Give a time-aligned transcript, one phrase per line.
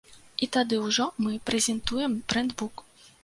[0.45, 2.85] І тады ўжо мы прэзентуем брэндбук.